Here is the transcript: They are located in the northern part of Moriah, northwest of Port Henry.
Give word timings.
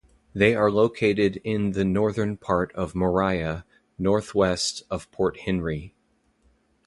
They 0.33 0.55
are 0.55 0.71
located 0.71 1.39
in 1.43 1.73
the 1.73 1.85
northern 1.85 2.35
part 2.35 2.71
of 2.73 2.95
Moriah, 2.95 3.65
northwest 3.99 4.81
of 4.89 5.11
Port 5.11 5.41
Henry. 5.41 5.93